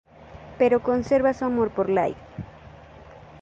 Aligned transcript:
Pero 0.57 0.81
conserva 0.81 1.31
su 1.35 1.45
amor 1.45 1.69
por 1.69 1.87
Light. 1.87 2.17